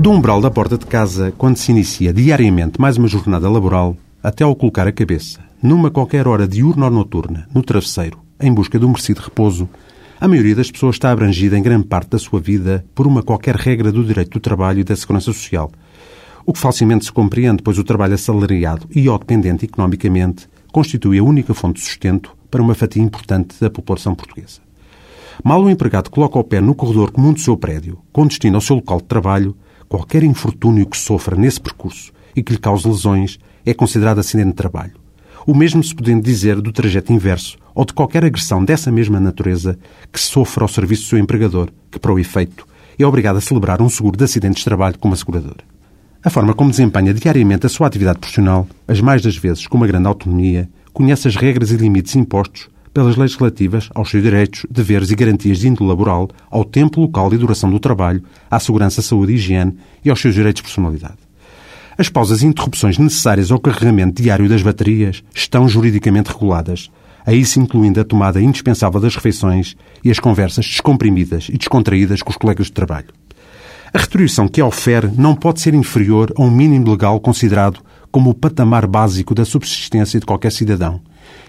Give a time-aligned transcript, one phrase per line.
[0.00, 4.42] Do umbral da porta de casa, quando se inicia diariamente mais uma jornada laboral, até
[4.42, 8.86] ao colocar a cabeça, numa qualquer hora diurna ou noturna, no travesseiro, em busca de
[8.86, 9.68] um merecido repouso,
[10.18, 13.54] a maioria das pessoas está abrangida em grande parte da sua vida por uma qualquer
[13.54, 15.70] regra do direito do trabalho e da segurança social.
[16.46, 21.22] O que falsamente se compreende, pois o trabalho assalariado e ou dependente economicamente constitui a
[21.22, 24.62] única fonte de sustento para uma fatia importante da população portuguesa.
[25.44, 28.62] Mal o empregado coloca o pé no corredor comum do seu prédio, com destino ao
[28.62, 29.54] seu local de trabalho,
[29.90, 34.54] qualquer infortúnio que sofra nesse percurso e que lhe cause lesões é considerado acidente de
[34.54, 34.92] trabalho.
[35.44, 39.76] O mesmo se podendo dizer do trajeto inverso ou de qualquer agressão dessa mesma natureza
[40.12, 42.64] que sofra ao serviço do seu empregador, que, para o efeito,
[42.96, 45.64] é obrigado a celebrar um seguro de acidentes de trabalho com uma seguradora.
[46.22, 49.88] A forma como desempenha diariamente a sua atividade profissional, as mais das vezes com uma
[49.88, 55.10] grande autonomia, conhece as regras e limites impostos pelas leis relativas aos seus direitos, deveres
[55.10, 59.32] e garantias de índole laboral, ao tempo, local e duração do trabalho, à segurança, saúde
[59.32, 61.18] e higiene e aos seus direitos de personalidade.
[61.96, 66.90] As pausas e interrupções necessárias ao carregamento diário das baterias estão juridicamente reguladas,
[67.26, 72.30] a isso incluindo a tomada indispensável das refeições e as conversas descomprimidas e descontraídas com
[72.30, 73.08] os colegas de trabalho.
[73.92, 77.80] A retribuição que ofere não pode ser inferior a um mínimo legal considerado
[78.10, 81.00] como o patamar básico da subsistência de qualquer cidadão,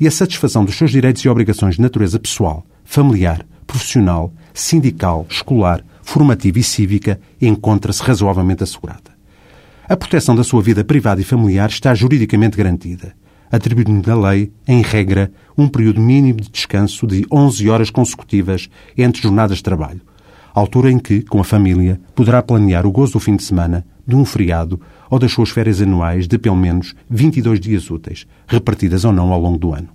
[0.00, 5.84] e a satisfação dos seus direitos e obrigações de natureza pessoal, familiar, profissional, sindical, escolar,
[6.02, 9.16] formativa e cívica encontra-se razoavelmente assegurada.
[9.88, 13.14] A proteção da sua vida privada e familiar está juridicamente garantida,
[13.50, 19.22] atribuindo da lei, em regra, um período mínimo de descanso de 11 horas consecutivas entre
[19.22, 20.00] jornadas de trabalho,
[20.54, 24.14] altura em que, com a família, poderá planear o gozo do fim de semana, de
[24.14, 29.12] um feriado ou das suas férias anuais de pelo menos 22 dias úteis, repartidas ou
[29.12, 29.88] não ao longo do ano.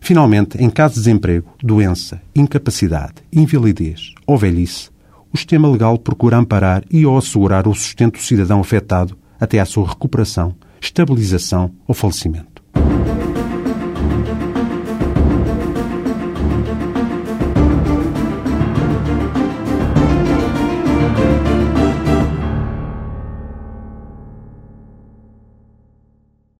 [0.00, 4.90] Finalmente, em caso de desemprego, doença, incapacidade, invalidez ou velhice,
[5.32, 9.64] o sistema legal procura amparar e ou assegurar o sustento do cidadão afetado até à
[9.64, 12.49] sua recuperação, estabilização ou falecimento.